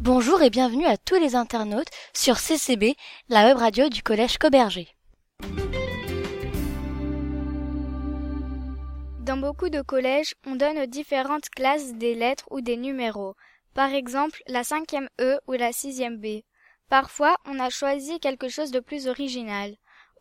Bonjour 0.00 0.42
et 0.42 0.50
bienvenue 0.50 0.86
à 0.86 0.96
tous 0.96 1.16
les 1.16 1.34
internautes 1.34 1.90
sur 2.14 2.38
CCB, 2.38 2.94
la 3.28 3.46
web 3.46 3.56
radio 3.56 3.88
du 3.88 4.02
collège 4.02 4.38
Coberger. 4.38 4.88
Dans 9.20 9.36
beaucoup 9.36 9.68
de 9.68 9.82
collèges, 9.82 10.34
on 10.46 10.56
donne 10.56 10.78
aux 10.78 10.86
différentes 10.86 11.48
classes 11.50 11.94
des 11.94 12.14
lettres 12.14 12.46
ou 12.50 12.60
des 12.60 12.76
numéros. 12.76 13.34
Par 13.74 13.92
exemple, 13.92 14.40
la 14.46 14.64
cinquième 14.64 15.08
E 15.20 15.40
ou 15.46 15.52
la 15.54 15.72
sixième 15.72 16.18
B. 16.18 16.42
Parfois, 16.88 17.36
on 17.44 17.58
a 17.58 17.68
choisi 17.68 18.20
quelque 18.20 18.48
chose 18.48 18.70
de 18.70 18.80
plus 18.80 19.08
original. 19.08 19.74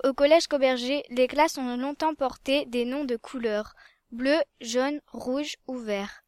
Au 0.04 0.14
collège 0.14 0.48
Coberger, 0.48 1.04
les 1.10 1.28
classes 1.28 1.58
ont 1.58 1.78
longtemps 1.78 2.16
porté 2.16 2.66
des 2.66 2.86
noms 2.86 3.06
de 3.06 3.16
couleurs 3.16 3.74
bleu, 4.12 4.38
jaune, 4.62 5.00
rouge 5.12 5.56
ou 5.68 5.78
vert. 5.78 6.24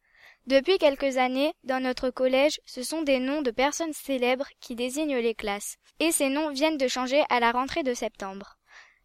Depuis 0.50 0.78
quelques 0.78 1.16
années, 1.16 1.54
dans 1.62 1.80
notre 1.80 2.10
collège, 2.10 2.60
ce 2.66 2.82
sont 2.82 3.02
des 3.02 3.20
noms 3.20 3.40
de 3.40 3.52
personnes 3.52 3.92
célèbres 3.92 4.48
qui 4.60 4.74
désignent 4.74 5.18
les 5.18 5.36
classes, 5.36 5.76
et 6.00 6.10
ces 6.10 6.28
noms 6.28 6.50
viennent 6.50 6.76
de 6.76 6.88
changer 6.88 7.22
à 7.30 7.38
la 7.38 7.52
rentrée 7.52 7.84
de 7.84 7.94
septembre. 7.94 8.58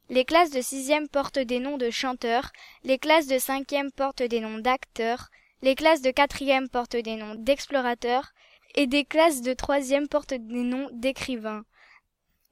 Les 0.09 0.25
classes 0.25 0.49
de 0.49 0.61
sixième 0.61 1.07
portent 1.07 1.37
des 1.37 1.59
noms 1.59 1.77
de 1.77 1.91
chanteurs, 1.91 2.51
les 2.83 2.97
classes 2.97 3.27
de 3.27 3.37
cinquième 3.37 3.91
portent 3.91 4.23
des 4.23 4.39
noms 4.39 4.57
d'acteurs, 4.57 5.29
les 5.61 5.75
classes 5.75 6.01
de 6.01 6.09
quatrième 6.09 6.67
portent 6.67 6.95
des 6.95 7.15
noms 7.15 7.35
d'explorateurs, 7.35 8.31
et 8.73 8.87
des 8.87 9.05
classes 9.05 9.43
de 9.43 9.53
troisième 9.53 10.07
portent 10.07 10.33
des 10.33 10.63
noms 10.63 10.89
d'écrivains. 10.93 11.63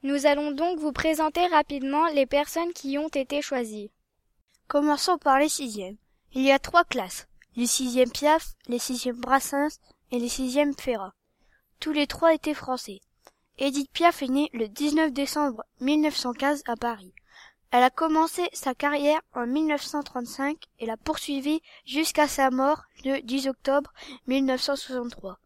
Nous 0.03 0.27
allons 0.27 0.51
donc 0.51 0.77
vous 0.77 0.91
présenter 0.91 1.47
rapidement 1.47 2.05
les 2.09 2.27
personnes 2.27 2.73
qui 2.73 2.99
ont 2.99 3.09
été 3.09 3.41
choisies. 3.41 3.89
Commençons 4.67 5.17
par 5.17 5.39
les 5.39 5.49
sixièmes. 5.49 5.97
Il 6.33 6.43
y 6.43 6.51
a 6.51 6.59
trois 6.59 6.83
classes 6.83 7.27
les 7.55 7.67
sixièmes 7.67 8.11
Piaf, 8.11 8.53
les 8.67 8.79
sixièmes 8.79 9.19
Brassens 9.19 9.79
et 10.11 10.19
les 10.19 10.29
sixièmes 10.29 10.73
Ferrat. 10.73 11.13
Tous 11.79 11.91
les 11.91 12.07
trois 12.07 12.33
étaient 12.33 12.53
français. 12.53 13.01
Edith 13.57 13.91
Piaf 13.91 14.23
est 14.23 14.29
née 14.29 14.49
le 14.53 14.67
19 14.67 15.11
décembre 15.11 15.63
1915 15.81 16.63
à 16.65 16.75
Paris. 16.75 17.13
Elle 17.71 17.83
a 17.83 17.89
commencé 17.89 18.47
sa 18.53 18.73
carrière 18.73 19.21
en 19.33 19.47
1935 19.47 20.57
et 20.79 20.85
l'a 20.85 20.97
poursuivie 20.97 21.61
jusqu'à 21.85 22.27
sa 22.27 22.49
mort 22.51 22.83
le 23.03 23.19
10 23.21 23.47
octobre 23.47 23.91
1963. 24.27 25.39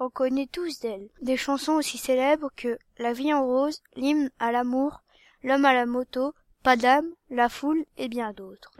On 0.00 0.10
connaît 0.10 0.46
tous 0.46 0.80
d'elle 0.80 1.08
des 1.22 1.36
chansons 1.36 1.74
aussi 1.74 1.98
célèbres 1.98 2.50
que 2.56 2.78
La 2.98 3.12
vie 3.12 3.32
en 3.34 3.44
rose, 3.44 3.82
L'hymne 3.96 4.30
à 4.38 4.52
l'amour, 4.52 5.02
L'homme 5.42 5.64
à 5.64 5.74
la 5.74 5.86
moto, 5.86 6.34
Pas 6.62 6.76
d'âme, 6.76 7.10
La 7.30 7.48
foule 7.48 7.84
et 7.96 8.08
bien 8.08 8.32
d'autres. 8.32 8.72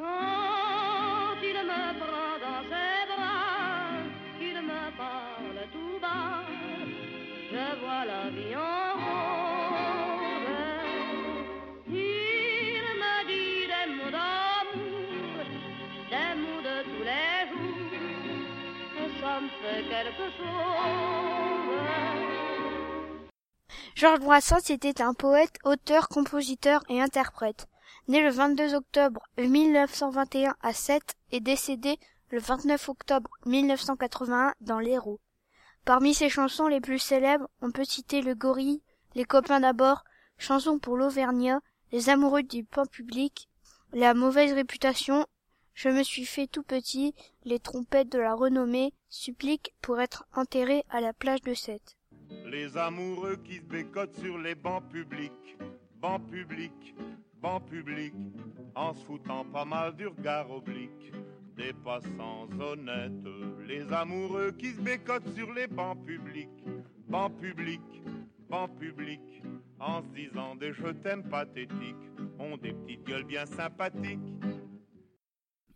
Georges 23.95 24.21
Brassens 24.21 24.71
était 24.71 25.03
un 25.03 25.15
poète, 25.15 25.57
auteur, 25.65 26.09
compositeur 26.09 26.83
et 26.89 27.01
interprète. 27.01 27.67
Né 28.07 28.23
le 28.23 28.31
22 28.31 28.75
octobre 28.75 29.23
1921 29.39 30.55
à 30.63 30.73
Sète 30.73 31.15
et 31.33 31.41
décédé 31.41 31.99
le 32.31 32.39
29 32.39 32.89
octobre 32.91 33.31
1981 33.47 34.55
dans 34.61 34.79
l'Hérault. 34.79 35.21
Parmi 35.89 36.13
ses 36.13 36.29
chansons 36.29 36.67
les 36.67 36.83
plus 36.83 36.99
célèbres, 36.99 37.49
on 37.63 37.71
peut 37.71 37.83
citer 37.83 38.21
Le 38.21 38.35
Gorille, 38.35 38.83
Les 39.15 39.25
copains 39.25 39.61
d'abord, 39.61 40.05
Chansons 40.37 40.79
pour 40.79 40.99
l'Auvergnat, 40.99 41.63
Les 41.93 42.11
amoureux 42.11 42.43
du 42.43 42.63
pain 42.63 42.85
public, 42.85 43.49
La 43.95 44.13
mauvaise 44.13 44.53
réputation 44.53 45.25
je 45.73 45.89
me 45.89 46.03
suis 46.03 46.27
fait 46.27 46.47
tout 46.47 46.63
petit, 46.63 47.15
les 47.45 47.59
trompettes 47.59 48.13
de 48.13 48.19
la 48.19 48.35
renommée 48.35 48.93
suppliquent 49.09 49.73
pour 49.81 49.99
être 49.99 50.27
enterré 50.35 50.85
à 50.91 51.01
la 51.01 51.15
plage 51.15 51.41
de 51.41 51.55
Sète. 51.55 51.97
Les 52.45 52.77
amoureux 52.77 53.37
qui 53.37 53.57
se 53.57 53.63
bécotent 53.63 54.19
sur 54.21 54.37
les 54.37 54.57
bancs 54.57 54.87
publics, 54.91 55.57
bancs 56.03 56.23
publics, 56.27 56.97
bancs 57.41 57.65
publics, 57.65 58.13
en 58.75 58.93
se 58.93 59.05
foutant 59.07 59.47
pas 59.47 59.65
mal 59.65 59.97
du 59.97 60.07
regard 60.07 60.51
oblique 60.51 61.15
des 61.59 61.73
passants 61.73 62.49
honnêtes. 62.61 63.27
Les 63.67 63.93
amoureux 63.93 64.53
qui 64.53 64.73
se 64.73 64.81
bécotent 64.81 65.35
sur 65.35 65.53
les 65.53 65.67
bancs 65.67 65.99
publics, 66.07 66.65
bancs 67.09 67.37
publics, 67.41 68.03
bancs 68.49 68.71
publics, 68.79 69.43
en 69.81 70.01
se 70.03 70.07
disant 70.15 70.55
des 70.55 70.73
je 70.73 70.89
t'aime 71.03 71.29
pathétiques, 71.29 71.97
ont 72.39 72.57
des 72.57 72.73
petites 72.73 73.05
gueules 73.05 73.25
bien 73.25 73.45
sympathiques 73.45 74.21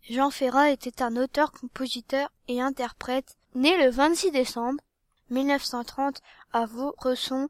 Jean 0.09 0.31
Ferrat 0.31 0.71
était 0.71 1.01
un 1.01 1.15
auteur, 1.15 1.51
compositeur 1.51 2.29
et 2.47 2.59
interprète, 2.61 3.37
né 3.55 3.77
le 3.77 3.89
26 3.89 4.31
décembre 4.31 4.81
1930 5.29 6.21
à 6.51 6.65
Vauresson, 6.65 7.47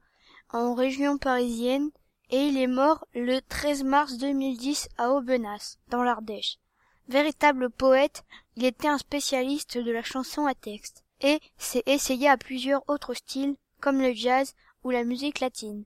en 0.52 0.76
région 0.76 1.18
parisienne, 1.18 1.90
et 2.30 2.48
il 2.48 2.58
est 2.58 2.68
mort 2.68 3.08
le 3.16 3.40
13 3.42 3.84
mars 3.84 4.18
2010 4.18 4.88
à 4.98 5.12
Aubenas, 5.12 5.78
dans 5.90 6.04
l'Ardèche. 6.04 6.60
Véritable 7.10 7.70
poète, 7.70 8.24
il 8.56 8.66
était 8.66 8.88
un 8.88 8.98
spécialiste 8.98 9.78
de 9.78 9.92
la 9.92 10.04
chanson 10.04 10.46
à 10.46 10.54
texte, 10.54 11.04
et 11.22 11.40
s'est 11.58 11.84
essayé 11.86 12.30
à 12.30 12.38
plusieurs 12.38 12.88
autres 12.90 13.14
styles, 13.14 13.56
comme 13.82 14.02
le 14.02 14.14
jazz 14.14 14.54
ou 14.84 14.92
la 14.92 15.04
musique 15.04 15.40
latine. 15.40 15.84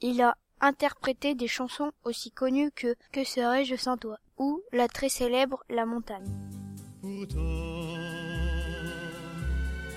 Il 0.00 0.22
a 0.22 0.36
interprété 0.60 1.34
des 1.34 1.48
chansons 1.48 1.92
aussi 2.04 2.30
connues 2.30 2.70
que 2.72 2.94
Que 3.12 3.24
serais-je 3.24 3.76
sans 3.76 3.96
toi 3.96 4.18
ou 4.38 4.62
la 4.72 4.88
très 4.88 5.08
célèbre 5.08 5.64
La 5.68 5.86
montagne. 5.86 6.30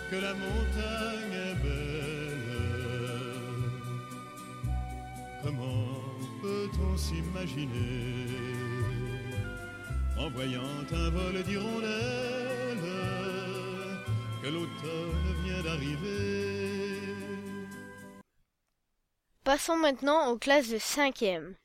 Que 0.10 0.16
la 0.18 0.34
montagne 0.34 1.34
est 1.34 1.56
belle, 1.64 2.36
comment 5.44 5.88
peut-on 6.42 6.98
s'imaginer 6.98 8.55
en 10.18 10.30
voyant 10.30 10.62
un 10.92 11.10
vol 11.10 11.44
d'hirondelles 11.44 12.80
que 14.42 14.48
l'automne 14.48 15.36
vient 15.44 15.62
d'arriver 15.64 16.56
Passons 19.44 19.78
maintenant 19.78 20.32
aux 20.32 20.38
classes 20.38 20.70
de 20.70 20.80
cinquième. 20.80 21.56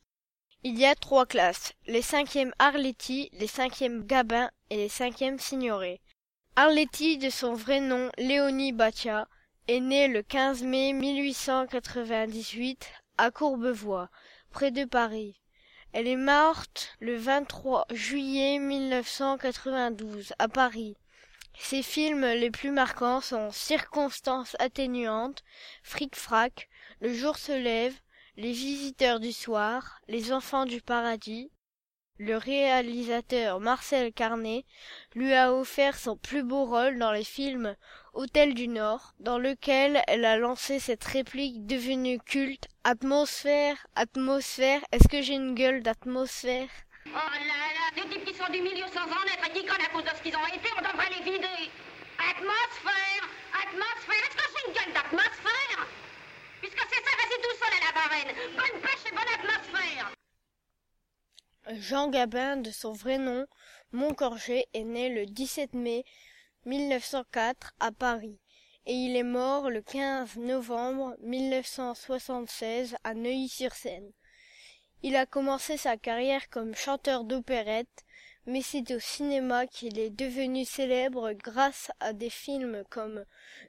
Il 0.63 0.79
y 0.79 0.85
a 0.85 0.95
trois 0.95 1.25
classes, 1.25 1.73
les 1.87 2.03
cinquièmes 2.03 2.53
Arletty, 2.59 3.31
les 3.33 3.47
cinquièmes 3.47 4.05
Gabin 4.05 4.51
et 4.69 4.77
les 4.77 4.91
cinquièmes 4.91 5.39
Signoret. 5.39 6.01
Arletty, 6.57 7.17
de 7.17 7.31
son 7.31 7.55
vrai 7.55 7.81
nom 7.81 8.11
Léonie 8.19 8.73
Batia, 8.73 9.29
est 9.69 9.81
née 9.81 10.09
le 10.09 10.23
15 10.23 10.63
mai 10.65 10.93
1898 10.93 12.87
à 13.17 13.31
Courbevoie, 13.31 14.11
près 14.51 14.71
de 14.71 14.85
Paris. 14.85 15.40
Elle 15.93 16.07
est 16.07 16.17
morte 16.17 16.97
le 17.01 17.17
23 17.17 17.87
juillet 17.91 18.61
1992 18.61 20.33
à 20.39 20.47
Paris. 20.47 20.97
Ses 21.59 21.83
films 21.83 22.25
les 22.27 22.53
plus 22.53 22.71
marquants 22.71 23.21
sont 23.21 23.51
Circonstances 23.51 24.55
atténuantes, 24.61 25.43
Fric-Frac, 25.83 26.69
Le 27.01 27.13
jour 27.13 27.37
se 27.37 27.51
lève, 27.51 27.95
Les 28.37 28.53
visiteurs 28.53 29.19
du 29.19 29.33
soir, 29.33 30.01
Les 30.07 30.33
enfants 30.33 30.65
du 30.65 30.81
paradis. 30.81 31.51
Le 32.19 32.37
réalisateur 32.37 33.59
Marcel 33.59 34.13
Carnet 34.13 34.67
lui 35.17 35.35
a 35.35 35.53
offert 35.53 35.99
son 35.99 36.17
plus 36.17 36.45
beau 36.45 36.67
rôle 36.67 37.01
dans 37.01 37.11
les 37.11 37.25
films 37.25 37.75
Hôtel 38.13 38.55
du 38.55 38.67
Nord, 38.67 39.15
dans 39.21 39.39
lequel 39.39 40.03
elle 40.09 40.25
a 40.25 40.37
lancé 40.37 40.81
cette 40.81 41.05
réplique 41.05 41.67
devenue 41.67 42.19
culte 42.19 42.67
Atmosphère, 42.83 43.87
atmosphère, 43.95 44.81
est-ce 44.91 45.07
que 45.07 45.23
j'ai 45.23 45.35
une 45.35 45.55
gueule 45.55 45.83
d'atmosphère? 45.83 46.69
Oh 47.07 47.11
là 47.13 47.39
là, 47.39 48.03
des 48.03 48.09
types 48.09 48.25
qui 48.25 48.35
sont 48.35 48.51
du 48.53 48.61
milieu 48.61 48.87
sans 48.93 49.07
en 49.07 49.25
être 49.27 49.49
et 49.49 49.53
qui 49.53 49.69
à 49.69 49.89
cause 49.93 50.03
de 50.03 50.11
ce 50.17 50.23
qu'ils 50.23 50.37
ont 50.37 50.47
été, 50.47 50.69
on 50.77 50.83
devrait 50.83 51.11
les 51.11 51.23
vider. 51.23 51.71
Atmosphère, 52.19 53.23
atmosphère, 53.55 54.23
est-ce 54.27 54.37
que 54.37 54.49
j'ai 54.51 54.69
une 54.69 54.75
gueule 54.75 54.95
d'atmosphère? 54.95 55.87
Puisque 56.61 56.83
c'est 56.91 57.05
ça, 57.05 57.17
vas-y 57.17 57.41
tout 57.43 57.57
seul 57.59 57.73
à 57.77 57.81
la 57.87 57.93
varenne. 58.01 58.37
Bonne 58.57 58.81
pêche 58.83 59.07
et 59.07 59.15
bonne 59.15 59.35
atmosphère. 59.39 60.13
Jean 61.79 62.09
Gabin, 62.09 62.57
de 62.57 62.71
son 62.73 62.93
vrai 62.93 63.19
nom, 63.19 63.47
Montcorget, 63.93 64.67
est 64.75 64.85
né 64.85 65.09
le 65.11 65.27
17 65.27 65.75
mai 65.75 66.05
1904 66.67 67.75
à 67.81 67.91
Paris 67.91 68.39
et 68.87 68.95
il 68.95 69.17
est 69.17 69.23
mort 69.23 69.71
le 69.71 69.83
15 69.83 70.37
novembre 70.37 71.15
1976 71.21 72.97
à 73.05 73.15
Neuilly-sur-Seine. 73.15 74.11
Il 75.03 75.17
a 75.17 75.27
commencé 75.27 75.77
sa 75.77 75.97
carrière 75.97 76.49
comme 76.51 76.75
chanteur 76.75 77.25
d'opérette, 77.25 78.05
mais 78.47 78.63
c'est 78.63 78.91
au 78.95 78.99
cinéma 78.99 79.67
qu'il 79.67 79.99
est 79.99 80.11
devenu 80.11 80.65
célèbre 80.65 81.33
grâce 81.33 81.91
à 82.01 82.13
des 82.13 82.31
films 82.31 82.83
comme 82.91 83.25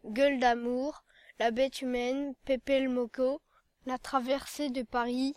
Gueule 0.05 0.39
d'amour, 0.39 1.03
La 1.39 1.51
bête 1.51 1.81
humaine, 1.81 2.33
Pépé 2.45 2.79
le 2.79 2.89
Moco, 2.89 3.41
La 3.85 3.97
traversée 3.97 4.69
de 4.69 4.83
Paris, 4.83 5.35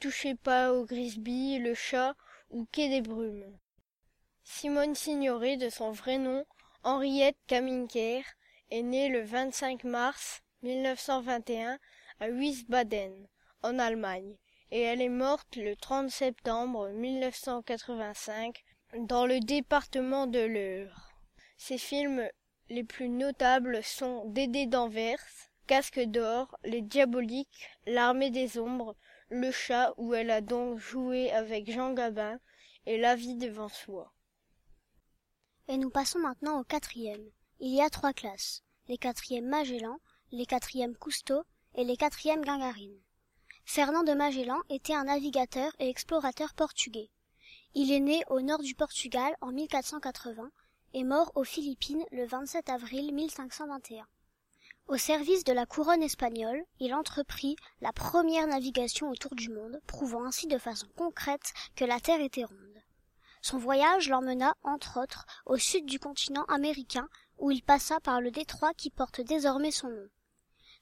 Touchez 0.00 0.34
pas 0.34 0.72
au 0.72 0.84
Grisby, 0.84 1.58
Le 1.58 1.74
chat 1.74 2.14
ou 2.50 2.66
Quai 2.72 2.88
des 2.88 3.02
Brumes. 3.02 3.58
Simone 4.44 4.94
Signoret, 4.94 5.56
de 5.56 5.68
son 5.68 5.90
vrai 5.90 6.18
nom, 6.18 6.44
Henriette 6.88 7.36
Kaminker, 7.48 8.22
est 8.70 8.82
née 8.82 9.08
le 9.08 9.20
25 9.20 9.82
mars 9.82 10.44
1921 10.62 11.80
à 12.20 12.28
Wiesbaden, 12.28 13.26
en 13.64 13.80
Allemagne, 13.80 14.36
et 14.70 14.82
elle 14.82 15.02
est 15.02 15.08
morte 15.08 15.56
le 15.56 15.74
30 15.74 16.08
septembre 16.08 16.90
1985 16.90 18.62
dans 18.98 19.26
le 19.26 19.40
département 19.40 20.28
de 20.28 20.38
l'Eure. 20.38 21.10
Ses 21.56 21.76
films 21.76 22.22
les 22.68 22.84
plus 22.84 23.08
notables 23.08 23.82
sont 23.82 24.24
Dédé 24.26 24.66
d'Anvers, 24.66 25.18
Casque 25.66 25.98
d'or, 25.98 26.56
Les 26.62 26.82
Diaboliques, 26.82 27.68
L'Armée 27.88 28.30
des 28.30 28.60
Ombres, 28.60 28.94
Le 29.28 29.50
Chat 29.50 29.92
où 29.96 30.14
elle 30.14 30.30
a 30.30 30.40
donc 30.40 30.78
joué 30.78 31.32
avec 31.32 31.68
Jean 31.68 31.94
Gabin 31.94 32.38
et 32.86 32.96
La 32.96 33.16
vie 33.16 33.34
devant 33.34 33.68
soi. 33.68 34.12
Et 35.68 35.78
nous 35.78 35.90
passons 35.90 36.20
maintenant 36.20 36.60
au 36.60 36.64
quatrième. 36.64 37.24
Il 37.58 37.74
y 37.74 37.82
a 37.82 37.90
trois 37.90 38.12
classes. 38.12 38.62
Les 38.88 38.98
quatrièmes 38.98 39.48
Magellan, 39.48 39.98
les 40.30 40.46
quatrièmes 40.46 40.96
Cousteau 40.96 41.42
et 41.74 41.82
les 41.82 41.96
quatrièmes 41.96 42.44
Gangarine. 42.44 43.00
Fernand 43.64 44.04
de 44.04 44.12
Magellan 44.12 44.60
était 44.70 44.94
un 44.94 45.04
navigateur 45.04 45.72
et 45.80 45.88
explorateur 45.88 46.54
portugais. 46.54 47.10
Il 47.74 47.90
est 47.90 48.00
né 48.00 48.22
au 48.30 48.40
nord 48.40 48.62
du 48.62 48.76
Portugal 48.76 49.34
en 49.40 49.50
1480 49.50 50.50
et 50.94 51.02
mort 51.02 51.32
aux 51.34 51.44
Philippines 51.44 52.04
le 52.12 52.26
27 52.26 52.68
avril 52.70 53.12
1521. 53.12 54.06
Au 54.86 54.96
service 54.96 55.42
de 55.42 55.52
la 55.52 55.66
couronne 55.66 56.02
espagnole, 56.02 56.64
il 56.78 56.94
entreprit 56.94 57.56
la 57.80 57.92
première 57.92 58.46
navigation 58.46 59.10
autour 59.10 59.34
du 59.34 59.50
monde, 59.50 59.80
prouvant 59.88 60.24
ainsi 60.24 60.46
de 60.46 60.58
façon 60.58 60.86
concrète 60.96 61.52
que 61.74 61.84
la 61.84 61.98
Terre 61.98 62.20
était 62.20 62.44
ronde. 62.44 62.65
Son 63.48 63.58
voyage 63.58 64.08
l'emmena, 64.08 64.56
entre 64.64 65.00
autres, 65.00 65.24
au 65.44 65.56
sud 65.56 65.86
du 65.86 66.00
continent 66.00 66.42
américain, 66.46 67.08
où 67.38 67.52
il 67.52 67.62
passa 67.62 68.00
par 68.00 68.20
le 68.20 68.32
détroit 68.32 68.74
qui 68.74 68.90
porte 68.90 69.20
désormais 69.20 69.70
son 69.70 69.88
nom. 69.88 70.08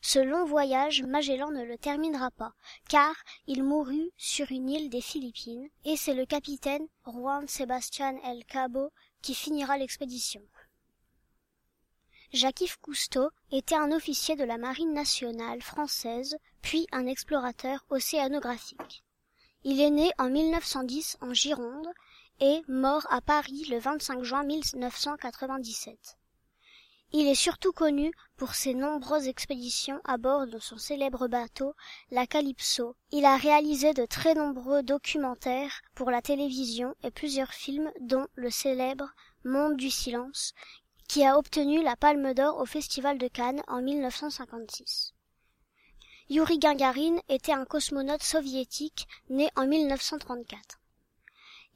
Ce 0.00 0.19
long 0.19 0.46
voyage, 0.46 1.02
Magellan 1.02 1.50
ne 1.50 1.62
le 1.62 1.76
terminera 1.76 2.31
pas, 2.31 2.55
car 2.88 3.14
il 3.46 3.64
mourut 3.64 4.11
sur 4.16 4.50
une 4.50 4.70
île 4.70 4.88
des 4.88 5.02
Philippines, 5.02 5.69
et 5.84 5.99
c'est 5.99 6.14
le 6.14 6.25
capitaine 6.25 6.88
Juan 7.05 7.46
Sebastian 7.46 8.19
El 8.25 8.46
Cabo 8.46 8.88
qui 9.20 9.34
finira 9.34 9.76
l'expédition. 9.76 10.40
Jacques-Yves 12.32 12.81
Cousteau 12.81 13.28
était 13.52 13.75
un 13.75 13.93
officier 13.93 14.37
de 14.37 14.44
la 14.44 14.56
marine 14.56 14.94
nationale 14.94 15.61
française, 15.61 16.38
puis 16.62 16.87
un 16.93 17.06
explorateur 17.08 17.84
océanographique. 17.90 19.05
Il 19.64 19.82
est 19.82 19.90
né 19.90 20.11
en 20.19 20.31
1910 20.31 21.19
en 21.20 21.34
Gironde 21.34 21.88
et 22.40 22.62
mort 22.69 23.06
à 23.10 23.20
Paris 23.20 23.66
le 23.70 23.78
25 23.78 24.22
juin 24.22 24.44
1997. 24.44 26.16
Il 27.12 27.28
est 27.28 27.36
surtout 27.36 27.70
connu 27.70 28.12
pour 28.36 28.54
ses 28.56 28.75
nombreuses 28.75 29.28
expéditions 29.28 30.00
à 30.04 30.16
bord 30.16 30.48
de 30.48 30.58
son 30.58 30.78
célèbre 30.78 31.28
bateau, 31.28 31.75
la 32.10 32.26
Calypso. 32.26 32.96
Il 33.12 33.25
a 33.25 33.36
réalisé 33.36 33.94
de 33.94 34.04
très 34.04 34.34
nombreux 34.34 34.82
documentaires 34.82 35.81
pour 35.94 36.10
la 36.10 36.22
télévision 36.22 36.94
et 37.04 37.12
plusieurs 37.12 37.52
films 37.52 37.92
dont 38.00 38.26
le 38.34 38.50
célèbre 38.50 39.08
Monde 39.44 39.76
du 39.76 39.90
silence, 39.90 40.54
qui 41.06 41.25
a 41.25 41.38
obtenu 41.38 41.82
la 41.82 41.94
Palme 41.94 42.34
d'Or 42.34 42.58
au 42.58 42.66
Festival 42.66 43.19
de 43.19 43.28
Cannes 43.28 43.62
en 43.69 43.80
1956. 43.80 45.12
Yuri 46.30 46.58
Gagarin 46.58 47.19
était 47.28 47.52
un 47.52 47.64
cosmonaute 47.64 48.22
soviétique 48.22 49.06
né 49.28 49.50
en 49.54 49.66
1934. 49.69 50.80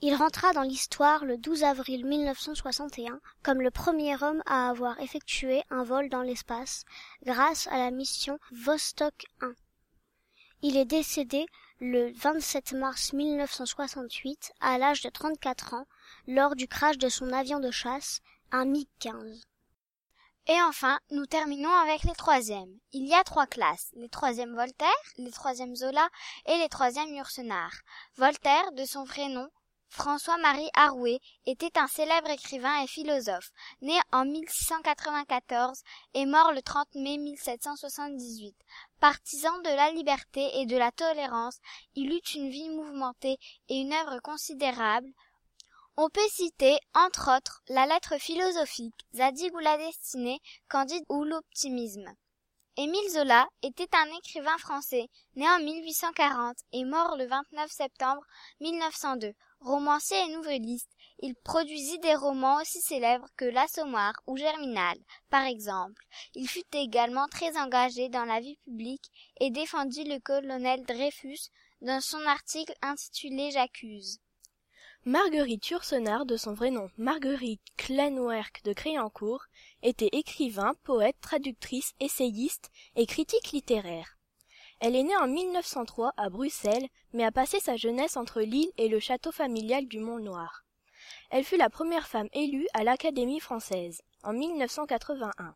Il 0.00 0.14
rentra 0.14 0.52
dans 0.52 0.62
l'histoire 0.62 1.24
le 1.24 1.36
12 1.36 1.64
avril 1.64 2.06
1961 2.06 3.20
comme 3.42 3.60
le 3.60 3.72
premier 3.72 4.14
homme 4.22 4.44
à 4.46 4.68
avoir 4.68 5.00
effectué 5.00 5.64
un 5.70 5.82
vol 5.82 6.08
dans 6.08 6.22
l'espace 6.22 6.84
grâce 7.24 7.66
à 7.66 7.78
la 7.78 7.90
mission 7.90 8.38
Vostok 8.52 9.26
1. 9.40 9.54
Il 10.62 10.76
est 10.76 10.84
décédé 10.84 11.46
le 11.80 12.12
27 12.12 12.74
mars 12.74 13.12
1968 13.12 14.52
à 14.60 14.78
l'âge 14.78 15.02
de 15.02 15.10
34 15.10 15.74
ans 15.74 15.86
lors 16.28 16.54
du 16.54 16.68
crash 16.68 16.98
de 16.98 17.08
son 17.08 17.32
avion 17.32 17.58
de 17.58 17.72
chasse, 17.72 18.20
un 18.52 18.66
MiG-15. 18.66 19.42
Et 20.46 20.62
enfin, 20.62 21.00
nous 21.10 21.26
terminons 21.26 21.74
avec 21.74 22.04
les 22.04 22.14
troisièmes. 22.14 22.78
Il 22.92 23.06
y 23.06 23.14
a 23.14 23.22
trois 23.22 23.46
classes. 23.46 23.90
Les 23.94 24.08
troisièmes 24.08 24.54
Voltaire, 24.54 24.88
les 25.18 25.30
troisièmes 25.30 25.76
Zola 25.76 26.08
et 26.46 26.56
les 26.56 26.68
troisièmes 26.68 27.14
Yourcenar. 27.14 27.70
Voltaire, 28.16 28.72
de 28.72 28.84
son 28.84 29.04
vrai 29.04 29.28
nom, 29.28 29.50
François-Marie 29.90 30.70
Arouet 30.74 31.18
était 31.46 31.78
un 31.78 31.86
célèbre 31.86 32.30
écrivain 32.30 32.82
et 32.82 32.86
philosophe, 32.86 33.50
né 33.80 33.98
en 34.12 34.24
1694 34.24 35.82
et 36.14 36.26
mort 36.26 36.52
le 36.52 36.62
30 36.62 36.94
mai 36.94 37.16
1778. 37.16 38.54
Partisan 39.00 39.58
de 39.58 39.70
la 39.70 39.90
liberté 39.90 40.60
et 40.60 40.66
de 40.66 40.76
la 40.76 40.92
tolérance, 40.92 41.58
il 41.94 42.12
eut 42.12 42.34
une 42.34 42.50
vie 42.50 42.70
mouvementée 42.70 43.38
et 43.68 43.80
une 43.80 43.92
œuvre 43.92 44.20
considérable. 44.20 45.08
On 45.96 46.10
peut 46.10 46.28
citer, 46.30 46.78
entre 46.94 47.36
autres, 47.36 47.62
la 47.68 47.86
lettre 47.86 48.18
philosophique, 48.18 49.06
Zadig 49.14 49.52
ou 49.54 49.58
la 49.58 49.78
destinée, 49.78 50.40
Candide 50.68 51.04
ou 51.08 51.24
l'optimisme. 51.24 52.14
Émile 52.80 53.10
Zola 53.10 53.48
était 53.64 53.88
un 53.92 54.18
écrivain 54.18 54.56
français, 54.56 55.08
né 55.34 55.50
en 55.50 55.58
1840 55.58 56.58
et 56.72 56.84
mort 56.84 57.16
le 57.16 57.26
29 57.26 57.68
septembre 57.72 58.22
1902. 58.60 59.32
Romancier 59.58 60.16
et 60.16 60.32
nouvelliste, 60.36 60.92
il 61.18 61.34
produisit 61.34 61.98
des 61.98 62.14
romans 62.14 62.60
aussi 62.60 62.80
célèbres 62.80 63.26
que 63.36 63.46
L'Assommoir 63.46 64.12
ou 64.28 64.36
Germinal, 64.36 64.96
par 65.28 65.44
exemple. 65.44 66.00
Il 66.36 66.48
fut 66.48 66.62
également 66.72 67.26
très 67.26 67.58
engagé 67.58 68.10
dans 68.10 68.24
la 68.24 68.38
vie 68.38 68.58
publique 68.64 69.10
et 69.40 69.50
défendit 69.50 70.04
le 70.04 70.20
colonel 70.20 70.84
Dreyfus 70.84 71.50
dans 71.80 72.00
son 72.00 72.24
article 72.26 72.74
intitulé 72.80 73.50
J'accuse. 73.50 74.20
Marguerite 75.04 75.70
Yourcenar, 75.70 76.26
de 76.26 76.36
son 76.36 76.54
vrai 76.54 76.70
nom 76.70 76.90
Marguerite 76.96 77.62
Klenwerk 77.76 78.62
de 78.64 78.72
Créancourt, 78.72 79.46
était 79.82 80.10
écrivain, 80.12 80.74
poète, 80.84 81.16
traductrice, 81.20 81.94
essayiste 82.00 82.70
et 82.96 83.06
critique 83.06 83.52
littéraire. 83.52 84.18
Elle 84.80 84.94
est 84.94 85.02
née 85.02 85.16
en 85.16 85.26
1903 85.26 86.12
à 86.16 86.28
Bruxelles, 86.30 86.88
mais 87.12 87.24
a 87.24 87.32
passé 87.32 87.58
sa 87.58 87.76
jeunesse 87.76 88.16
entre 88.16 88.40
l'île 88.40 88.70
et 88.76 88.88
le 88.88 89.00
château 89.00 89.32
familial 89.32 89.86
du 89.86 89.98
Mont-Noir. 89.98 90.64
Elle 91.30 91.44
fut 91.44 91.56
la 91.56 91.70
première 91.70 92.06
femme 92.06 92.28
élue 92.32 92.68
à 92.74 92.84
l'Académie 92.84 93.40
française, 93.40 94.02
en 94.22 94.32
1981. 94.32 95.54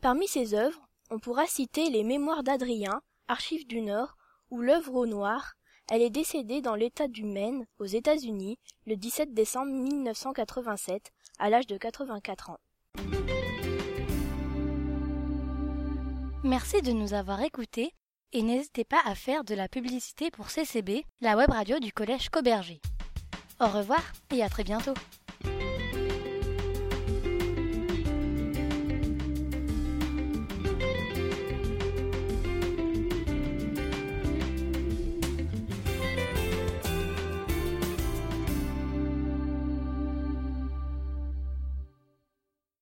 Parmi 0.00 0.28
ses 0.28 0.54
œuvres, 0.54 0.86
on 1.10 1.18
pourra 1.18 1.46
citer 1.46 1.88
les 1.88 2.04
Mémoires 2.04 2.42
d'Adrien, 2.42 3.00
Archives 3.28 3.66
du 3.66 3.80
Nord, 3.80 4.16
ou 4.50 4.60
L'œuvre 4.60 4.94
au 4.94 5.06
noir. 5.06 5.54
Elle 5.88 6.02
est 6.02 6.10
décédée 6.10 6.60
dans 6.60 6.74
l'État 6.74 7.08
du 7.08 7.24
Maine, 7.24 7.66
aux 7.78 7.86
États-Unis, 7.86 8.58
le 8.86 8.96
17 8.96 9.34
décembre 9.34 9.72
1987, 9.72 11.12
à 11.38 11.48
l'âge 11.48 11.66
de 11.66 11.78
84 11.78 12.50
ans. 12.50 12.58
Merci 16.46 16.80
de 16.80 16.92
nous 16.92 17.12
avoir 17.12 17.42
écoutés 17.42 17.90
et 18.32 18.40
n'hésitez 18.40 18.84
pas 18.84 19.00
à 19.04 19.16
faire 19.16 19.42
de 19.42 19.52
la 19.52 19.68
publicité 19.68 20.30
pour 20.30 20.48
CCB, 20.48 21.02
la 21.20 21.36
web 21.36 21.50
radio 21.50 21.80
du 21.80 21.92
collège 21.92 22.28
Coberger. 22.28 22.80
Au 23.58 23.66
revoir 23.66 24.12
et 24.32 24.44
à 24.44 24.48
très 24.48 24.62
bientôt. 24.62 24.94